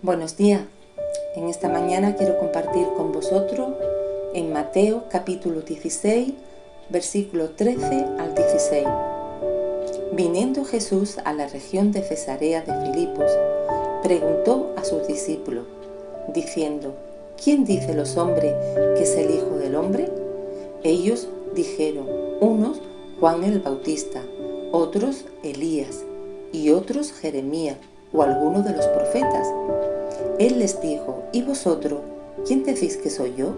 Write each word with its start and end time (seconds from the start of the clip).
Buenos 0.00 0.36
días. 0.36 0.62
En 1.34 1.48
esta 1.48 1.68
mañana 1.68 2.14
quiero 2.14 2.38
compartir 2.38 2.86
con 2.96 3.10
vosotros 3.10 3.70
en 4.32 4.52
Mateo 4.52 5.06
capítulo 5.10 5.62
16, 5.62 6.34
versículo 6.88 7.50
13 7.50 8.06
al 8.20 8.32
16. 8.32 8.86
Viniendo 10.12 10.64
Jesús 10.64 11.18
a 11.24 11.32
la 11.32 11.48
región 11.48 11.90
de 11.90 12.02
Cesarea 12.02 12.62
de 12.62 12.86
Filipos, 12.86 13.28
preguntó 14.04 14.72
a 14.76 14.84
sus 14.84 15.04
discípulos, 15.08 15.64
diciendo, 16.32 16.94
¿quién 17.42 17.64
dice 17.64 17.92
los 17.92 18.16
hombres 18.16 18.54
que 18.96 19.02
es 19.02 19.16
el 19.16 19.34
Hijo 19.34 19.58
del 19.58 19.74
Hombre? 19.74 20.08
Ellos 20.84 21.26
dijeron, 21.56 22.06
unos 22.40 22.80
Juan 23.18 23.42
el 23.42 23.58
Bautista, 23.58 24.22
otros 24.70 25.24
Elías 25.42 26.04
y 26.52 26.70
otros 26.70 27.12
Jeremías 27.12 27.78
o 28.12 28.22
alguno 28.22 28.62
de 28.62 28.74
los 28.74 28.86
profetas. 28.86 29.48
Él 30.38 30.58
les 30.58 30.80
dijo, 30.80 31.24
¿y 31.32 31.42
vosotros? 31.42 32.00
¿Quién 32.46 32.64
decís 32.64 32.96
que 32.96 33.10
soy 33.10 33.34
yo? 33.36 33.56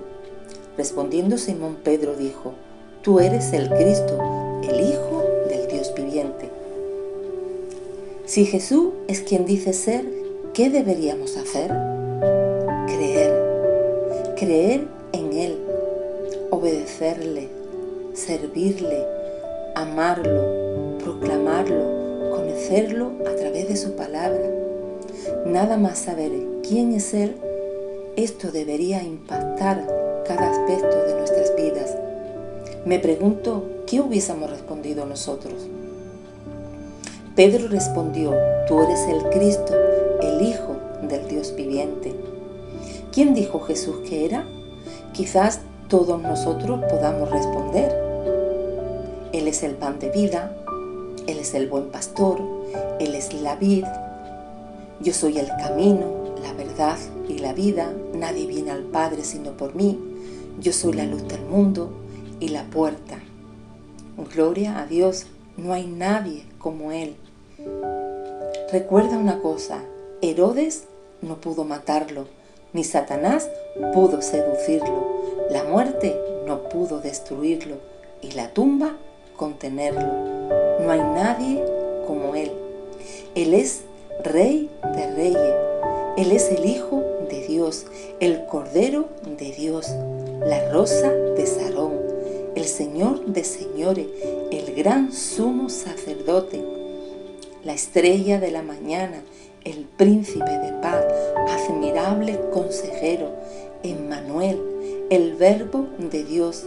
Respondiendo 0.77 1.39
Simón 1.39 1.77
Pedro 1.83 2.15
dijo, 2.17 2.55
Tú 3.03 3.19
eres 3.19 3.53
el 3.53 3.69
Cristo, 3.71 4.19
el 4.63 4.81
Hijo 4.81 5.25
del 5.49 5.69
Dios 5.69 5.93
viviente. 5.95 6.51
Si 8.27 8.45
Jesús 8.45 8.91
es 9.09 9.23
quien 9.23 9.47
dice 9.47 9.73
ser, 9.73 10.05
¿qué 10.53 10.71
deberíamos 10.71 11.37
hacer? 11.37 11.71
Creer. 12.87 14.35
Creer 14.37 14.87
en 15.12 15.33
Él, 15.33 15.59
obedecerle, 16.51 17.48
servirle, 18.15 19.05
amarlo, 19.75 20.98
proclamarlo, 21.03 22.09
conocerlo 22.60 23.12
a 23.27 23.34
través 23.37 23.69
de 23.69 23.77
su 23.77 23.92
palabra. 23.96 24.50
Nada 25.46 25.78
más 25.78 25.98
saber 25.98 26.30
quién 26.62 26.92
es 26.92 27.14
Él, 27.14 27.36
esto 28.17 28.52
debería 28.52 29.02
impactar 29.02 29.86
cada 30.27 30.50
aspecto 30.50 31.06
de 31.06 31.14
nuestras 31.14 31.56
vidas. 31.56 31.97
Me 32.84 32.98
pregunto, 32.98 33.64
¿qué 33.86 34.00
hubiésemos 34.00 34.50
respondido 34.50 35.06
nosotros? 35.06 35.55
Pedro 37.34 37.69
respondió, 37.69 38.34
tú 38.69 38.83
eres 38.83 39.00
el 39.08 39.22
Cristo, 39.30 39.74
el 40.20 40.42
Hijo 40.42 40.77
del 41.08 41.28
Dios 41.28 41.55
viviente. 41.56 42.14
¿Quién 43.11 43.33
dijo 43.33 43.61
Jesús 43.61 43.97
que 44.06 44.27
era? 44.27 44.45
Quizás 45.14 45.61
todos 45.89 46.20
nosotros 46.20 46.80
podamos 46.91 47.30
responder. 47.30 47.91
Él 49.33 49.48
es 49.48 49.62
el 49.62 49.77
pan 49.77 49.98
de 49.98 50.11
vida, 50.11 50.55
Él 51.27 51.39
es 51.39 51.55
el 51.55 51.69
buen 51.69 51.91
pastor, 51.91 52.41
Él 52.99 53.15
es 53.15 53.33
la 53.35 53.57
vid, 53.57 53.85
yo 55.01 55.15
soy 55.15 55.39
el 55.39 55.49
camino, 55.49 56.35
la 56.43 56.53
verdad 56.53 56.99
y 57.29 57.39
la 57.39 57.53
vida, 57.53 57.93
nadie 58.15 58.47
viene 58.47 58.71
al 58.71 58.83
Padre 58.83 59.25
sino 59.25 59.53
por 59.53 59.75
mí, 59.75 59.98
yo 60.61 60.73
soy 60.73 60.93
la 60.93 61.05
luz 61.05 61.27
del 61.27 61.43
mundo 61.43 61.91
y 62.39 62.48
la 62.48 62.65
puerta. 62.65 63.19
Gloria 64.35 64.79
a 64.79 64.87
Dios, 64.87 65.27
no 65.57 65.73
hay 65.73 65.87
nadie 65.87 66.45
como 66.59 66.93
Él. 66.93 67.17
Recuerda 68.73 69.17
una 69.17 69.41
cosa, 69.41 69.83
Herodes 70.21 70.85
no 71.23 71.37
pudo 71.41 71.65
matarlo, 71.65 72.27
ni 72.73 72.85
Satanás 72.85 73.48
pudo 73.95 74.23
seducirlo, 74.23 75.23
la 75.51 75.65
muerte 75.65 76.17
no 76.47 76.69
pudo 76.69 77.01
destruirlo 77.01 77.77
y 78.23 78.33
la 78.33 78.53
tumba 78.53 78.97
contenerlo. 79.37 80.70
No 80.84 80.91
hay 80.91 81.00
nadie 81.00 81.62
como 82.06 82.34
Él. 82.34 82.50
Él 83.34 83.55
es 83.55 83.83
Rey 84.25 84.70
de 84.97 85.14
Reyes. 85.14 85.55
Él 86.17 86.33
es 86.33 86.50
el 86.50 86.67
Hijo 86.67 87.03
de 87.31 87.47
Dios, 87.47 87.86
el 88.19 88.45
Cordero 88.47 89.08
de 89.39 89.53
Dios, 89.53 89.89
la 90.45 90.70
Rosa 90.70 91.11
de 91.11 91.46
Sarón, 91.46 91.92
el 92.57 92.64
Señor 92.64 93.24
de 93.27 93.45
Señores, 93.45 94.07
el 94.51 94.74
gran 94.74 95.13
sumo 95.13 95.68
sacerdote, 95.68 96.63
la 97.64 97.73
estrella 97.73 98.41
de 98.41 98.51
la 98.51 98.62
mañana, 98.62 99.23
el 99.64 99.85
príncipe 99.85 100.51
de 100.51 100.73
paz, 100.83 101.05
admirable 101.48 102.41
consejero, 102.52 103.30
Emmanuel, 103.83 104.61
el 105.11 105.35
verbo 105.36 105.86
de 105.98 106.24
Dios, 106.24 106.64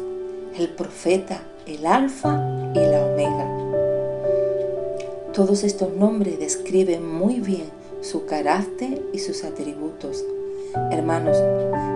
el 0.57 0.69
profeta, 0.69 1.43
el 1.67 1.85
alfa 1.85 2.71
y 2.73 2.79
la 2.79 3.05
omega. 3.05 3.62
Todos 5.33 5.63
estos 5.63 5.91
nombres 5.95 6.37
describen 6.37 7.11
muy 7.11 7.39
bien 7.39 7.65
su 8.01 8.25
carácter 8.25 9.01
y 9.13 9.17
sus 9.17 9.43
atributos. 9.43 10.23
Hermanos, 10.91 11.35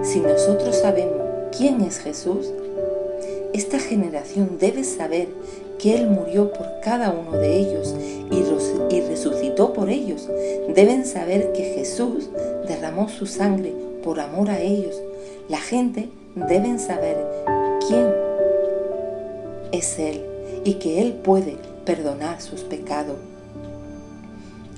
si 0.02 0.22
nosotros 0.22 0.76
sabemos 0.78 1.22
quién 1.56 1.82
es 1.82 2.00
Jesús, 2.00 2.52
esta 3.54 3.78
generación 3.78 4.58
debe 4.60 4.84
saber 4.84 5.28
que 5.78 5.94
Él 5.94 6.08
murió 6.08 6.52
por 6.52 6.66
cada 6.84 7.12
uno 7.12 7.38
de 7.38 7.58
ellos 7.58 7.94
y 8.32 9.02
resucitó 9.02 9.72
por 9.72 9.92
ellos. 9.92 10.28
Deben 10.74 11.06
saber 11.06 11.52
que 11.52 11.76
Jesús 11.76 12.32
derramó 12.68 13.08
su 13.08 13.28
sangre 13.28 13.72
por 14.04 14.20
amor 14.20 14.50
a 14.50 14.60
ellos. 14.62 15.00
La 15.48 15.60
gente 15.60 16.10
debe 16.34 16.80
saber 16.80 17.18
quién 17.88 18.08
es 19.72 20.00
Él 20.00 20.24
y 20.64 20.74
que 20.76 21.02
Él 21.04 21.14
puede 21.14 21.58
perdonar 21.88 22.42
sus 22.42 22.64
pecados. 22.64 23.16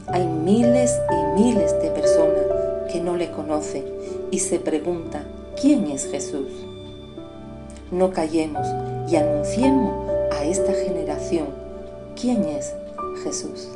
Hay 0.05 0.27
miles 0.27 0.93
y 1.11 1.41
miles 1.41 1.73
de 1.81 1.89
personas 1.89 2.43
que 2.91 3.01
no 3.01 3.17
le 3.17 3.31
conocen 3.31 3.83
y 4.29 4.37
se 4.37 4.59
preguntan, 4.59 5.23
¿quién 5.59 5.89
es 5.89 6.05
Jesús? 6.05 6.51
No 7.91 8.11
callemos 8.11 8.67
y 9.11 9.15
anunciemos 9.15 10.07
a 10.31 10.43
esta 10.43 10.71
generación 10.71 11.47
quién 12.15 12.43
es 12.43 12.75
Jesús. 13.23 13.69